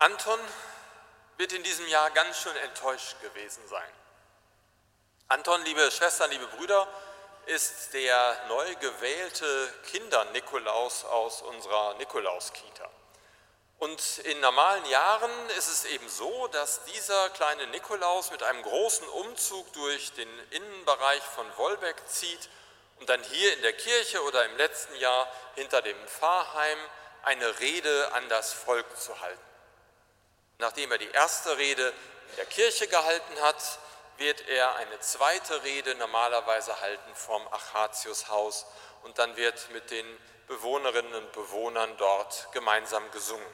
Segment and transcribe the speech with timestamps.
[0.00, 0.40] Anton
[1.36, 3.92] wird in diesem Jahr ganz schön enttäuscht gewesen sein.
[5.28, 6.88] Anton, liebe Schwestern, liebe Brüder,
[7.44, 12.88] ist der neu gewählte Kinder-Nikolaus aus unserer Nikolauskita.
[13.78, 19.06] Und in normalen Jahren ist es eben so, dass dieser kleine Nikolaus mit einem großen
[19.06, 22.48] Umzug durch den Innenbereich von Wolbeck zieht
[23.00, 26.78] und dann hier in der Kirche oder im letzten Jahr hinter dem Pfarrheim
[27.22, 29.49] eine Rede an das Volk zu halten.
[30.60, 31.88] Nachdem er die erste Rede
[32.30, 33.78] in der Kirche gehalten hat,
[34.18, 38.66] wird er eine zweite Rede normalerweise halten vom Achatiushaus
[39.02, 40.06] und dann wird mit den
[40.46, 43.46] Bewohnerinnen und Bewohnern dort gemeinsam gesungen.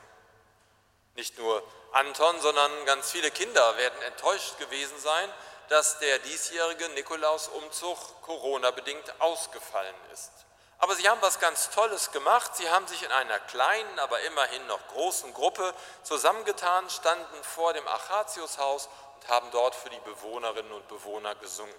[1.14, 5.33] Nicht nur Anton, sondern ganz viele Kinder werden enttäuscht gewesen sein,
[5.69, 10.45] dass der diesjährige Nikolausumzug Corona-bedingt ausgefallen ist.
[10.79, 12.55] Aber sie haben was ganz Tolles gemacht.
[12.56, 17.87] Sie haben sich in einer kleinen, aber immerhin noch großen Gruppe zusammengetan, standen vor dem
[17.89, 21.75] Achatiushaus und haben dort für die Bewohnerinnen und Bewohner gesungen.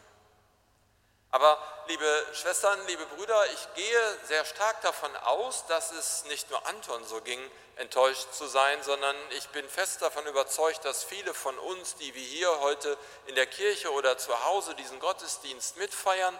[1.30, 6.66] Aber liebe Schwestern, liebe Brüder, ich gehe sehr stark davon aus, dass es nicht nur
[6.66, 7.40] Anton so ging,
[7.76, 12.24] enttäuscht zu sein, sondern ich bin fest davon überzeugt, dass viele von uns, die wir
[12.24, 16.38] hier heute in der Kirche oder zu Hause diesen Gottesdienst mitfeiern,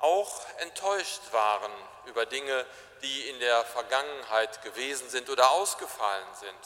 [0.00, 1.72] auch enttäuscht waren
[2.06, 2.66] über Dinge,
[3.02, 6.58] die in der Vergangenheit gewesen sind oder ausgefallen sind.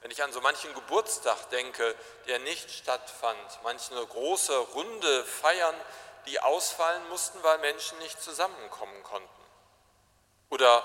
[0.00, 1.94] Wenn ich an so manchen Geburtstag denke,
[2.26, 5.74] der nicht stattfand, manche große runde Feiern,
[6.26, 9.28] die ausfallen mussten, weil Menschen nicht zusammenkommen konnten.
[10.50, 10.82] Oder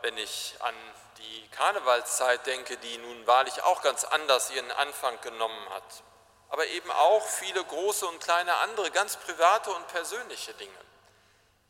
[0.00, 0.74] wenn ich an
[1.18, 6.02] die Karnevalszeit denke, die nun wahrlich auch ganz anders ihren Anfang genommen hat.
[6.48, 10.78] Aber eben auch viele große und kleine andere, ganz private und persönliche Dinge.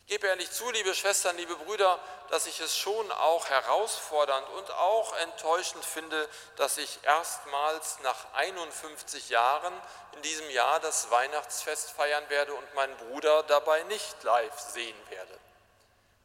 [0.05, 4.70] Ich gebe ehrlich zu, liebe Schwestern, liebe Brüder, dass ich es schon auch herausfordernd und
[4.72, 9.73] auch enttäuschend finde, dass ich erstmals nach 51 Jahren
[10.17, 15.39] in diesem Jahr das Weihnachtsfest feiern werde und meinen Bruder dabei nicht live sehen werde.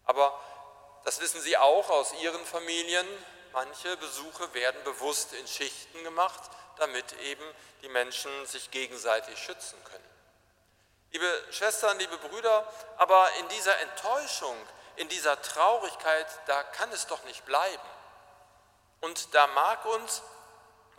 [0.06, 0.38] Aber
[1.04, 3.08] das wissen Sie auch aus Ihren Familien.
[3.54, 7.46] Manche Besuche werden bewusst in Schichten gemacht, damit eben
[7.82, 10.17] die Menschen sich gegenseitig schützen können.
[11.12, 14.56] Liebe Schwestern, liebe Brüder, aber in dieser Enttäuschung,
[14.98, 17.90] in dieser Traurigkeit, da kann es doch nicht bleiben.
[19.02, 20.22] Und da mag uns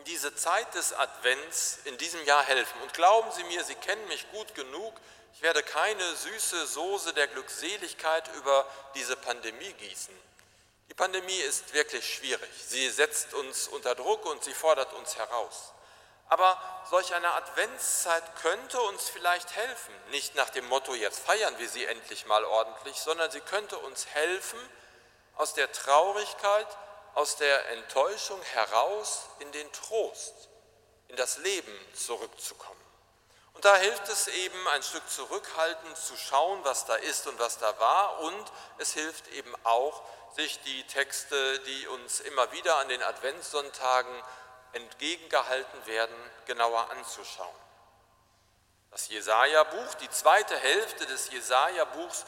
[0.07, 2.81] diese Zeit des Advents in diesem Jahr helfen.
[2.83, 4.95] Und glauben Sie mir, Sie kennen mich gut genug,
[5.35, 10.13] ich werde keine süße Soße der Glückseligkeit über diese Pandemie gießen.
[10.89, 12.51] Die Pandemie ist wirklich schwierig.
[12.67, 15.73] Sie setzt uns unter Druck und sie fordert uns heraus.
[16.29, 21.69] Aber solch eine Adventszeit könnte uns vielleicht helfen, nicht nach dem Motto, jetzt feiern wir
[21.69, 24.59] sie endlich mal ordentlich, sondern sie könnte uns helfen,
[25.37, 26.67] aus der Traurigkeit,
[27.15, 30.35] aus der Enttäuschung heraus in den Trost,
[31.09, 32.79] in das Leben zurückzukommen.
[33.59, 37.59] Und da hilft es eben, ein Stück zurückhaltend zu schauen, was da ist und was
[37.59, 38.21] da war.
[38.21, 40.03] Und es hilft eben auch,
[40.37, 44.15] sich die Texte, die uns immer wieder an den Adventssonntagen
[44.73, 46.15] entgegengehalten werden,
[46.47, 47.55] genauer anzuschauen.
[48.91, 52.25] Das Jesaja-Buch, die zweite Hälfte des Jesaja-Buchs,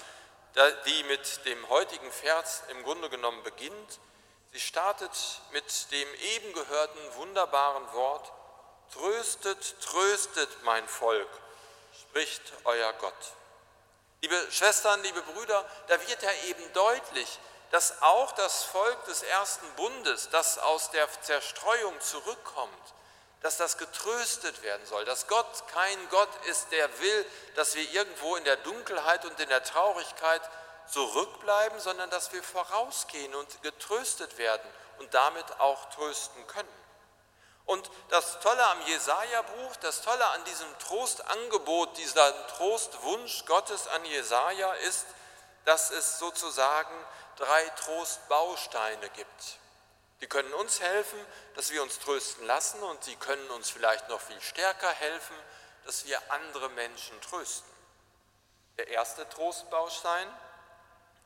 [0.87, 4.01] die mit dem heutigen Vers im Grunde genommen beginnt,
[4.53, 5.11] sie startet
[5.53, 8.33] mit dem eben gehörten wunderbaren Wort,
[8.93, 11.29] Tröstet, tröstet mein Volk,
[12.03, 13.15] spricht euer Gott.
[14.21, 17.39] Liebe Schwestern, liebe Brüder, da wird ja eben deutlich,
[17.71, 22.95] dass auch das Volk des ersten Bundes, das aus der Zerstreuung zurückkommt,
[23.43, 28.37] dass das getröstet werden soll, dass Gott kein Gott ist, der will, dass wir irgendwo
[28.37, 30.43] in der Dunkelheit und in der Traurigkeit
[30.89, 36.69] zurückbleiben, sondern dass wir vorausgehen und getröstet werden und damit auch trösten können.
[37.67, 44.73] Und das Tolle am Jesaja-Buch, das Tolle an diesem Trostangebot, dieser Trostwunsch Gottes an Jesaja
[44.75, 45.07] ist,
[45.65, 46.93] dass es sozusagen
[47.41, 49.59] drei Trostbausteine gibt.
[50.21, 51.19] Die können uns helfen,
[51.55, 55.37] dass wir uns trösten lassen und sie können uns vielleicht noch viel stärker helfen,
[55.87, 57.71] dass wir andere Menschen trösten.
[58.77, 60.29] Der erste Trostbaustein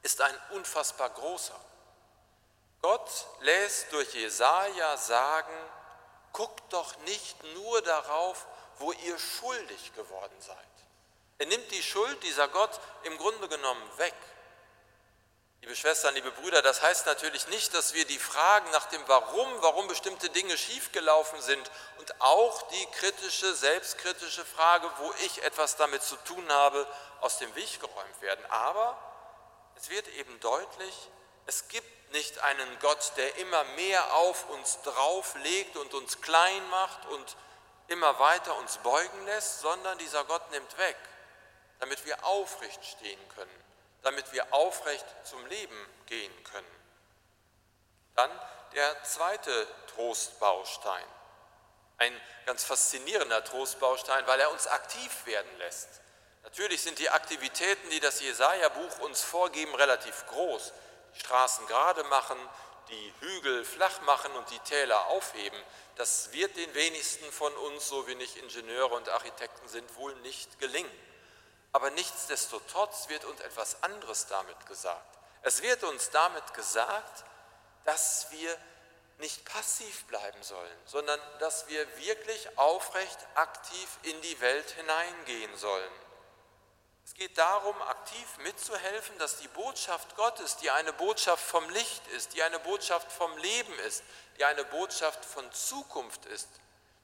[0.02, 1.58] ist ein unfassbar großer.
[2.82, 5.54] Gott lässt durch Jesaja sagen,
[6.32, 8.46] guckt doch nicht nur darauf,
[8.78, 10.56] wo ihr schuldig geworden seid.
[11.38, 14.14] Er nimmt die Schuld dieser Gott im Grunde genommen weg.
[15.64, 19.48] Liebe Schwestern, liebe Brüder, das heißt natürlich nicht, dass wir die Fragen nach dem Warum,
[19.62, 26.02] warum bestimmte Dinge schiefgelaufen sind und auch die kritische, selbstkritische Frage, wo ich etwas damit
[26.02, 26.86] zu tun habe,
[27.22, 28.44] aus dem Weg geräumt werden.
[28.50, 28.98] Aber
[29.76, 30.94] es wird eben deutlich,
[31.46, 37.06] es gibt nicht einen Gott, der immer mehr auf uns drauflegt und uns klein macht
[37.06, 37.36] und
[37.88, 40.98] immer weiter uns beugen lässt, sondern dieser Gott nimmt weg,
[41.80, 43.64] damit wir aufrecht stehen können,
[44.04, 46.66] damit wir aufrecht zum Leben gehen können.
[48.14, 48.30] Dann
[48.74, 51.04] der zweite Trostbaustein.
[51.98, 55.88] Ein ganz faszinierender Trostbaustein, weil er uns aktiv werden lässt.
[56.42, 60.72] Natürlich sind die Aktivitäten, die das Jesaja-Buch uns vorgeben, relativ groß.
[61.14, 62.36] Die Straßen gerade machen,
[62.90, 65.58] die Hügel flach machen und die Täler aufheben.
[65.96, 70.58] Das wird den wenigsten von uns, so wie nicht Ingenieure und Architekten sind, wohl nicht
[70.58, 70.90] gelingen.
[71.74, 75.18] Aber nichtsdestotrotz wird uns etwas anderes damit gesagt.
[75.42, 77.24] Es wird uns damit gesagt,
[77.84, 78.56] dass wir
[79.18, 85.90] nicht passiv bleiben sollen, sondern dass wir wirklich aufrecht aktiv in die Welt hineingehen sollen.
[87.04, 92.34] Es geht darum, aktiv mitzuhelfen, dass die Botschaft Gottes, die eine Botschaft vom Licht ist,
[92.34, 94.04] die eine Botschaft vom Leben ist,
[94.38, 96.48] die eine Botschaft von Zukunft ist,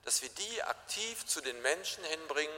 [0.05, 2.55] dass wir die aktiv zu den Menschen hinbringen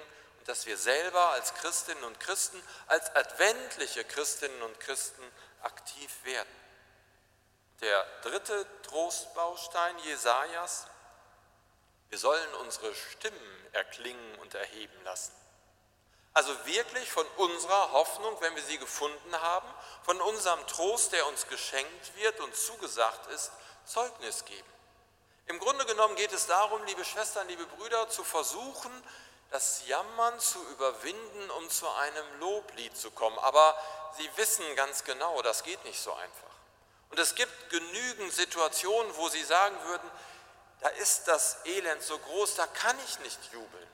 [0.46, 5.22] dass wir selber als Christinnen und Christen, als adventliche Christinnen und Christen
[5.62, 6.48] aktiv werden.
[7.80, 10.86] Der dritte Trostbaustein Jesajas,
[12.10, 15.32] wir sollen unsere Stimmen erklingen und erheben lassen.
[16.34, 19.68] Also wirklich von unserer Hoffnung, wenn wir sie gefunden haben,
[20.02, 23.50] von unserem Trost, der uns geschenkt wird und zugesagt ist,
[23.84, 24.68] Zeugnis geben.
[25.46, 28.90] Im Grunde genommen geht es darum, liebe Schwestern, liebe Brüder, zu versuchen,
[29.52, 33.38] das Jammern zu überwinden, um zu einem Loblied zu kommen.
[33.38, 33.76] Aber
[34.16, 36.50] Sie wissen ganz genau, das geht nicht so einfach.
[37.10, 40.10] Und es gibt genügend Situationen, wo sie sagen würden,
[40.80, 43.88] da ist das Elend so groß, da kann ich nicht jubeln.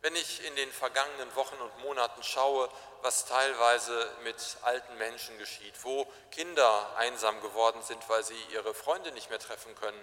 [0.00, 2.68] Wenn ich in den vergangenen Wochen und Monaten schaue,
[3.00, 9.12] was teilweise mit alten Menschen geschieht, wo Kinder einsam geworden sind, weil sie ihre Freunde
[9.12, 10.00] nicht mehr treffen können,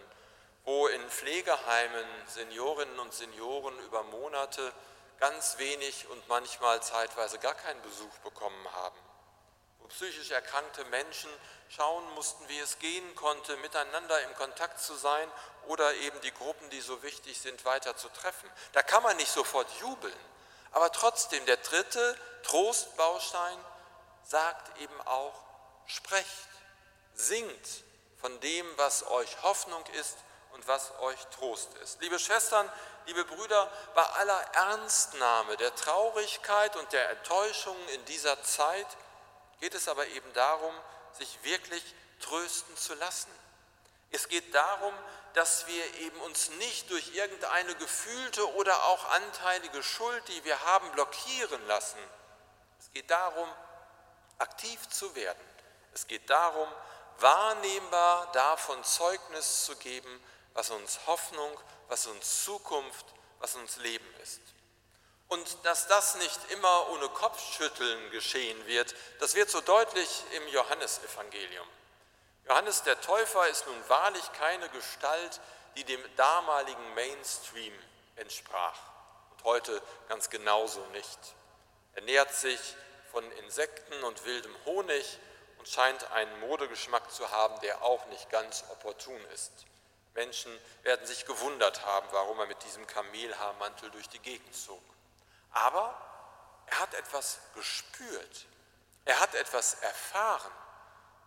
[0.63, 4.73] wo in Pflegeheimen Seniorinnen und Senioren über Monate
[5.19, 8.97] ganz wenig und manchmal zeitweise gar keinen Besuch bekommen haben
[9.91, 11.29] psychisch erkrankte Menschen
[11.69, 15.31] schauen mussten, wie es gehen konnte, miteinander im Kontakt zu sein
[15.67, 18.49] oder eben die Gruppen, die so wichtig sind, weiter zu treffen.
[18.73, 20.15] Da kann man nicht sofort jubeln.
[20.71, 23.57] Aber trotzdem, der dritte Trostbaustein
[24.23, 25.33] sagt eben auch,
[25.85, 26.47] sprecht,
[27.13, 27.83] singt
[28.19, 30.17] von dem, was euch Hoffnung ist
[30.61, 31.99] und was euch Trost ist.
[32.01, 32.71] Liebe Schwestern,
[33.07, 38.85] liebe Brüder, bei aller Ernstnahme der Traurigkeit und der Enttäuschung in dieser Zeit
[39.59, 40.73] geht es aber eben darum,
[41.13, 41.83] sich wirklich
[42.19, 43.31] trösten zu lassen.
[44.11, 44.93] Es geht darum,
[45.33, 50.91] dass wir eben uns nicht durch irgendeine gefühlte oder auch anteilige Schuld, die wir haben,
[50.91, 51.99] blockieren lassen.
[52.79, 53.49] Es geht darum,
[54.37, 55.43] aktiv zu werden.
[55.93, 56.67] Es geht darum,
[57.17, 60.23] wahrnehmbar davon Zeugnis zu geben,
[60.53, 63.05] was uns Hoffnung, was uns Zukunft,
[63.39, 64.41] was uns Leben ist.
[65.27, 71.67] Und dass das nicht immer ohne Kopfschütteln geschehen wird, das wird so deutlich im Johannesevangelium.
[72.47, 75.39] Johannes der Täufer ist nun wahrlich keine Gestalt,
[75.77, 77.73] die dem damaligen Mainstream
[78.17, 78.77] entsprach
[79.31, 81.19] und heute ganz genauso nicht.
[81.93, 82.59] Er nährt sich
[83.11, 85.17] von Insekten und wildem Honig
[85.59, 89.51] und scheint einen Modegeschmack zu haben, der auch nicht ganz opportun ist.
[90.13, 94.81] Menschen werden sich gewundert haben, warum er mit diesem Kamelhaarmantel durch die Gegend zog.
[95.51, 95.95] Aber
[96.67, 98.45] er hat etwas gespürt,
[99.05, 100.51] er hat etwas erfahren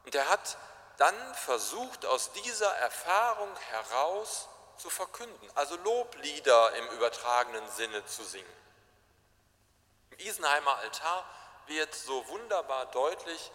[0.05, 0.57] und er hat
[0.99, 8.47] dann versucht, aus dieser Erfahrung heraus zu verkünden, also Loblieder im übertragenen Sinne zu singen.
[10.11, 11.25] Im Isenheimer Altar
[11.67, 13.51] wird so wunderbar deutlich,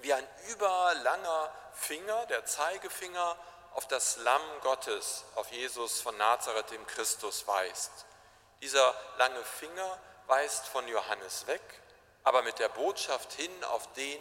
[0.00, 3.36] wie ein überlanger Finger, der Zeigefinger,
[3.78, 7.92] auf das Lamm Gottes, auf Jesus von Nazareth, dem Christus, weist.
[8.60, 11.62] Dieser lange Finger weist von Johannes weg,
[12.24, 14.20] aber mit der Botschaft hin auf den,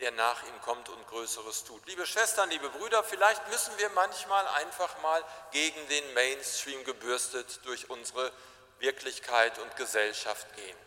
[0.00, 1.84] der nach ihm kommt und Größeres tut.
[1.84, 7.90] Liebe Schwestern, liebe Brüder, vielleicht müssen wir manchmal einfach mal gegen den Mainstream gebürstet durch
[7.90, 8.32] unsere
[8.78, 10.78] Wirklichkeit und Gesellschaft gehen.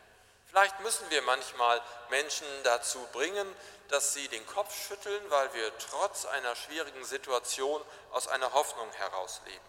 [0.58, 3.48] Vielleicht müssen wir manchmal Menschen dazu bringen,
[3.90, 9.62] dass sie den Kopf schütteln, weil wir trotz einer schwierigen Situation aus einer Hoffnung herausleben.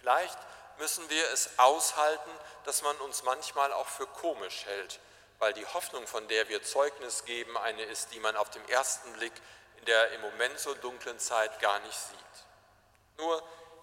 [0.00, 0.38] Vielleicht
[0.78, 2.30] müssen wir es aushalten,
[2.64, 4.98] dass man uns manchmal auch für komisch hält,
[5.40, 9.12] weil die Hoffnung, von der wir Zeugnis geben, eine ist, die man auf den ersten
[9.12, 9.34] Blick
[9.76, 13.18] in der im Moment so dunklen Zeit gar nicht sieht.
[13.18, 13.42] Nur,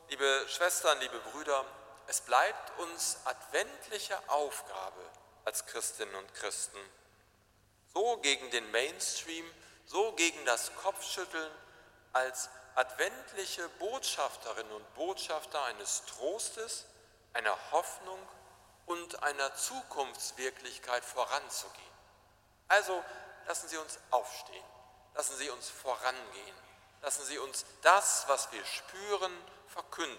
[0.10, 1.64] liebe Schwestern, liebe Brüder,
[2.08, 5.04] es bleibt uns adventliche Aufgabe
[5.46, 6.80] als Christinnen und Christen,
[7.94, 9.46] so gegen den Mainstream
[9.92, 11.52] so gegen das Kopfschütteln
[12.14, 16.86] als adventliche Botschafterinnen und Botschafter eines Trostes,
[17.34, 18.20] einer Hoffnung
[18.86, 21.92] und einer Zukunftswirklichkeit voranzugehen.
[22.70, 23.04] Also
[23.48, 24.64] lassen Sie uns aufstehen,
[25.14, 26.56] lassen Sie uns vorangehen,
[27.02, 29.34] lassen Sie uns das, was wir spüren,
[29.68, 30.18] verkünden.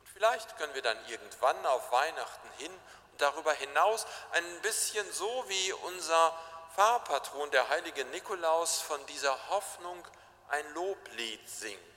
[0.00, 2.72] Und vielleicht können wir dann irgendwann auf Weihnachten hin
[3.18, 6.38] darüber hinaus ein bisschen so wie unser
[6.74, 10.06] Pfarrpatron, der heilige Nikolaus, von dieser Hoffnung
[10.48, 11.94] ein Loblied singen.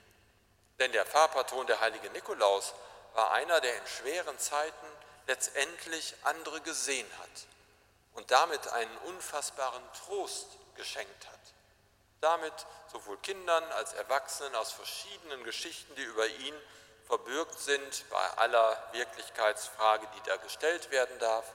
[0.80, 2.74] Denn der Pfarrpatron, der heilige Nikolaus,
[3.14, 4.88] war einer, der in schweren Zeiten
[5.28, 7.48] letztendlich andere gesehen hat
[8.14, 11.40] und damit einen unfassbaren Trost geschenkt hat.
[12.22, 12.54] Damit
[12.92, 16.56] sowohl Kindern als Erwachsenen aus verschiedenen Geschichten, die über ihn
[17.10, 21.52] verbürgt sind, bei aller Wirklichkeitsfrage, die da gestellt werden darf,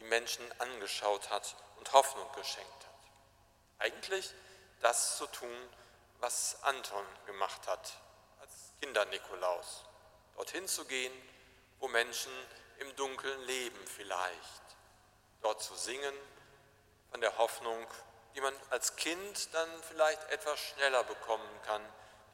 [0.00, 2.88] die Menschen angeschaut hat und Hoffnung geschenkt hat.
[3.78, 4.34] Eigentlich
[4.80, 5.56] das zu tun,
[6.18, 7.92] was Anton gemacht hat
[8.40, 8.50] als
[8.80, 9.84] Kinder-Nikolaus.
[10.34, 11.12] Dorthin zu gehen,
[11.78, 12.32] wo Menschen
[12.78, 14.62] im Dunkeln leben vielleicht.
[15.42, 16.14] Dort zu singen
[17.12, 17.86] von der Hoffnung,
[18.34, 21.82] die man als Kind dann vielleicht etwas schneller bekommen kann,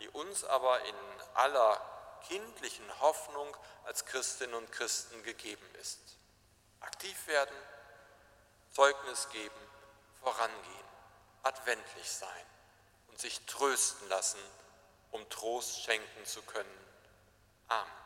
[0.00, 0.94] die uns aber in
[1.34, 1.93] aller
[2.28, 6.00] kindlichen Hoffnung als Christinnen und Christen gegeben ist.
[6.80, 7.56] Aktiv werden,
[8.72, 9.54] Zeugnis geben,
[10.22, 10.88] vorangehen,
[11.42, 12.46] adventlich sein
[13.08, 14.40] und sich trösten lassen,
[15.10, 16.84] um Trost schenken zu können.
[17.68, 18.03] Amen.